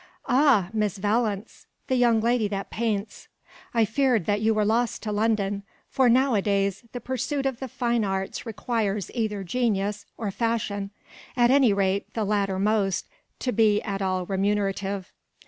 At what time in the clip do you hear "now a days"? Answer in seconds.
6.09-6.83